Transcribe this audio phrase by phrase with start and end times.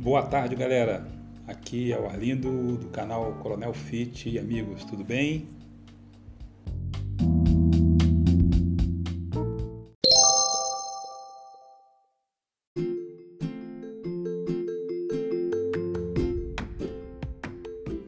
[0.00, 1.04] Boa tarde, galera.
[1.44, 5.48] Aqui é o Arlindo do canal Coronel Fit e amigos, tudo bem?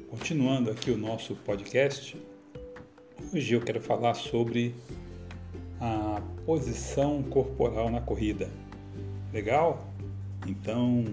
[0.08, 2.16] Continuando aqui o nosso podcast,
[3.34, 4.76] hoje eu quero falar sobre
[5.80, 8.48] a posição corporal na corrida.
[9.32, 9.84] Legal?
[10.46, 11.04] Então,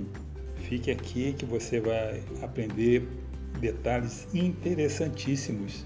[0.67, 3.07] fique aqui que você vai aprender
[3.61, 5.85] detalhes interessantíssimos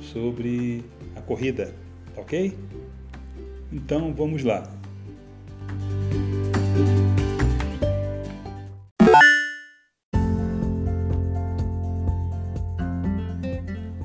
[0.00, 0.84] sobre
[1.16, 1.74] a corrida,
[2.14, 2.56] tá ok?
[3.72, 4.62] Então, vamos lá.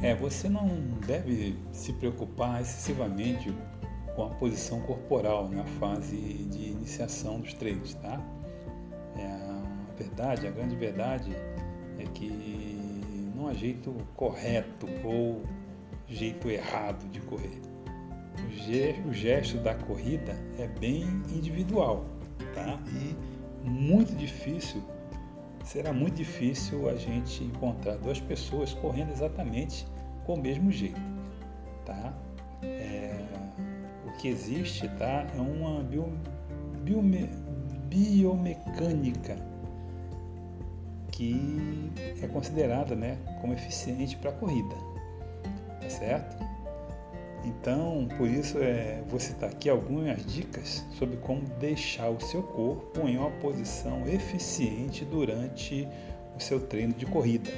[0.02, 0.68] É, você não
[1.06, 3.54] deve se preocupar excessivamente
[4.16, 8.20] com a posição corporal na fase de iniciação dos treinos, tá?
[9.18, 11.32] É, verdade, a grande verdade
[11.98, 15.44] é que não há jeito correto ou
[16.08, 17.62] jeito errado de correr.
[19.06, 22.06] O gesto da corrida é bem individual,
[22.54, 22.80] tá?
[22.88, 23.16] E
[23.68, 24.84] muito difícil,
[25.64, 29.88] será muito difícil a gente encontrar duas pessoas correndo exatamente
[30.26, 31.00] com o mesmo jeito,
[31.86, 32.14] tá?
[32.64, 33.24] É,
[34.18, 36.12] que existe tá, é uma bio,
[36.84, 37.30] biome,
[37.88, 39.38] biomecânica
[41.16, 44.76] que é considerada né, como eficiente para a corrida.
[45.82, 46.44] Tá certo?
[47.44, 53.08] Então, por isso é, vou citar aqui algumas dicas sobre como deixar o seu corpo
[53.08, 55.88] em uma posição eficiente durante
[56.36, 57.52] o seu treino de corrida.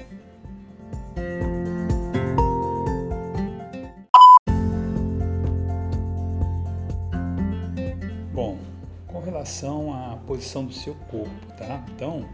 [9.48, 11.84] relação à posição do seu corpo, tá?
[11.96, 12.28] Então,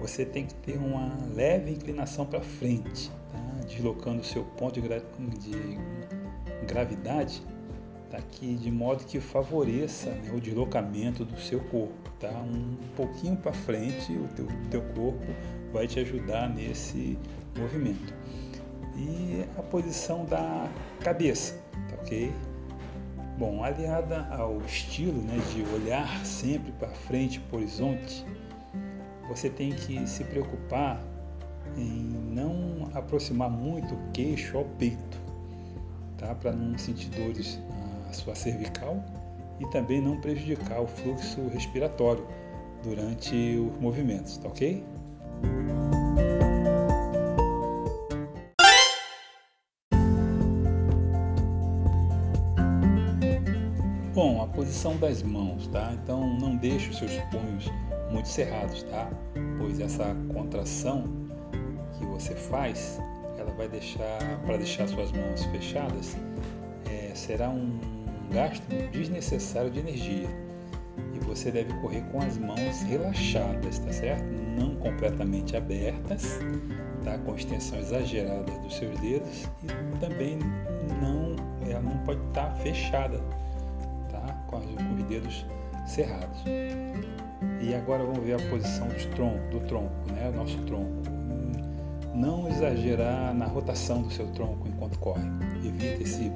[0.00, 3.64] você tem que ter uma leve inclinação para frente, tá?
[3.66, 5.02] deslocando o seu ponto de, gra
[5.38, 5.78] de
[6.66, 7.42] gravidade
[8.16, 12.30] aqui de modo que favoreça né, o deslocamento do seu corpo, tá?
[12.30, 15.24] Um pouquinho para frente, o teu, teu corpo
[15.72, 17.18] vai te ajudar nesse
[17.58, 18.14] movimento.
[18.96, 20.68] E a posição da
[21.00, 22.32] cabeça, tá ok?
[23.36, 28.24] Bom, aliada ao estilo né, de olhar sempre para frente, para o horizonte,
[29.28, 31.02] você tem que se preocupar
[31.76, 35.18] em não aproximar muito o queixo ao peito,
[36.18, 36.34] tá?
[36.34, 37.58] para não sentir dores
[38.06, 39.02] na sua cervical
[39.58, 42.26] e também não prejudicar o fluxo respiratório
[42.82, 44.84] durante os movimentos, tá ok?
[54.14, 55.92] Bom, a posição das mãos, tá?
[55.92, 57.68] Então não deixe os seus punhos
[58.14, 59.10] muito cerrados, tá?
[59.58, 61.04] Pois essa contração
[61.98, 63.00] que você faz,
[63.36, 66.16] ela vai deixar, para deixar suas mãos fechadas,
[66.88, 67.78] é, será um
[68.32, 70.28] gasto desnecessário de energia.
[71.12, 74.24] E você deve correr com as mãos relaxadas, tá certo?
[74.58, 76.38] Não completamente abertas,
[77.04, 77.18] tá?
[77.18, 80.38] Com extensão exagerada dos seus dedos e também
[81.00, 81.34] não,
[81.68, 83.20] ela não pode estar fechada
[84.46, 85.44] com, os dedos
[85.86, 86.44] cerrados.
[87.66, 90.28] E agora vamos ver a posição do tronco, do tronco, né?
[90.28, 91.02] O nosso tronco.
[92.14, 95.22] Não exagerar na rotação do seu tronco enquanto corre.
[95.64, 96.30] Evita esse,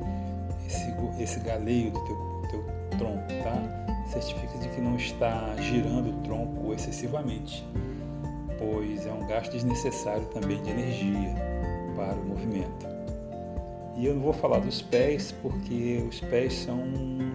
[0.66, 2.64] esse, esse galeio do teu, teu
[2.96, 4.06] tronco, tá?
[4.08, 7.62] Certifica de que não está girando o tronco excessivamente,
[8.58, 11.34] pois é um gasto desnecessário também de energia
[11.94, 12.86] para o movimento.
[13.98, 16.80] E eu não vou falar dos pés, porque os pés são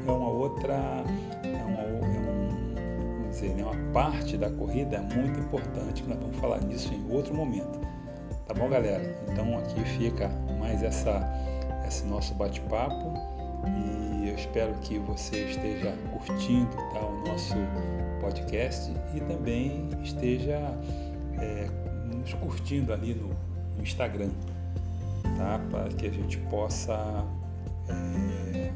[0.08, 0.74] é uma outra,
[1.44, 2.63] é uma, é um,
[3.34, 7.80] dizer, é uma parte da corrida muito importante, nós vamos falar nisso em outro momento.
[8.48, 9.02] Tá bom, galera?
[9.32, 10.30] Então aqui fica
[10.60, 11.22] mais essa,
[11.88, 13.14] esse nosso bate-papo
[13.66, 17.56] e eu espero que você esteja curtindo tá, o nosso
[18.20, 20.60] podcast e também esteja
[21.40, 21.68] é,
[22.16, 23.30] nos curtindo ali no,
[23.76, 24.30] no Instagram
[25.38, 25.60] tá?
[25.72, 27.26] para que a gente possa
[27.90, 28.72] é,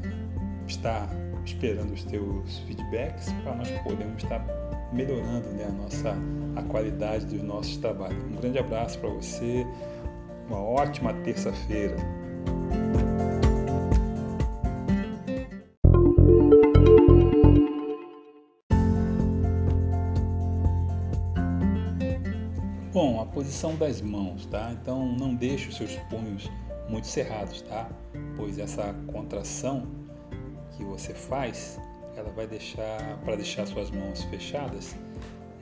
[0.66, 1.08] estar
[1.48, 4.44] esperando os teus feedbacks para nós podermos estar
[4.92, 6.16] melhorando né, a nossa
[6.56, 8.22] a qualidade dos nossos trabalhos.
[8.24, 9.66] Um grande abraço para você,
[10.48, 11.96] uma ótima terça-feira.
[22.92, 24.72] Bom, a posição das mãos, tá?
[24.72, 26.50] Então não deixe os seus punhos
[26.88, 27.88] muito cerrados, tá?
[28.36, 29.97] Pois essa contração
[30.78, 31.78] que você faz,
[32.16, 34.94] ela vai deixar, para deixar suas mãos fechadas,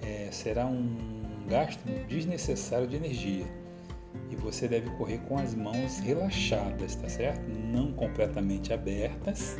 [0.02, 3.46] é, será um gasto desnecessário de energia.
[4.30, 7.40] E você deve correr com as mãos relaxadas, tá certo?
[7.48, 9.56] Não completamente abertas,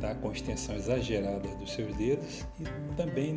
[0.00, 0.14] tá?
[0.14, 2.64] com extensão exagerada dos seus dedos e
[2.96, 3.36] também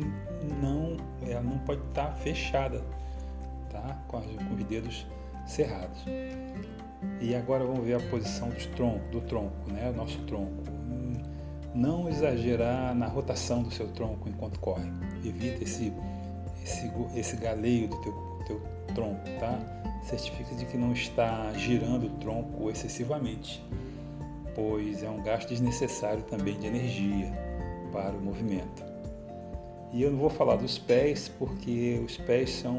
[0.60, 0.96] não,
[1.26, 2.82] ela não pode estar tá fechada,
[3.70, 4.02] tá?
[4.08, 5.06] com, com os dedos
[5.46, 6.04] cerrados.
[7.20, 9.90] E agora vamos ver a posição do tronco, do tronco, né?
[9.90, 10.79] o nosso tronco.
[11.74, 14.90] Não exagerar na rotação do seu tronco enquanto corre.
[15.24, 15.92] Evita esse,
[16.62, 18.12] esse, esse galeio do teu,
[18.46, 18.62] teu
[18.94, 19.58] tronco, tá?
[20.02, 23.62] Certifica de que não está girando o tronco excessivamente
[24.54, 27.32] pois é um gasto desnecessário também de energia
[27.92, 28.84] para o movimento.
[29.92, 32.78] E eu não vou falar dos pés, porque os pés são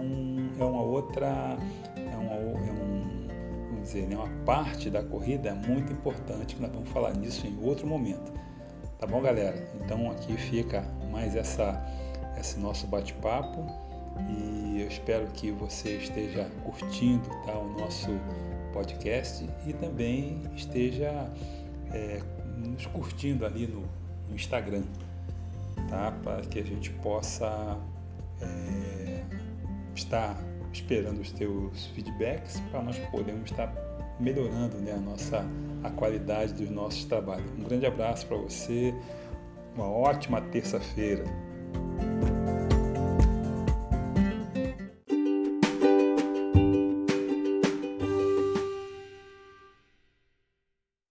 [0.60, 1.58] é uma outra,
[1.96, 3.28] é, uma, é um,
[3.70, 7.58] vamos dizer, é uma parte da corrida muito importante que nós vamos falar nisso em
[7.62, 8.32] outro momento.
[9.02, 9.68] Tá bom, galera?
[9.74, 11.84] Então aqui fica mais essa,
[12.40, 13.66] esse nosso bate-papo
[14.30, 18.12] e eu espero que você esteja curtindo tá, o nosso
[18.72, 21.28] podcast e também esteja
[21.92, 22.22] é,
[22.56, 23.82] nos curtindo ali no,
[24.30, 24.84] no, Instagram,
[25.90, 26.14] tá?
[26.24, 27.80] Para que a gente possa
[28.40, 29.24] é,
[29.96, 30.38] estar
[30.72, 33.66] esperando os teus feedbacks para nós podermos estar
[34.22, 35.46] melhorando né, a nossa
[35.84, 37.50] a qualidade dos nossos trabalhos.
[37.58, 38.94] Um grande abraço para você,
[39.76, 41.24] uma ótima terça-feira.